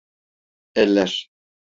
Eller! 0.75 1.27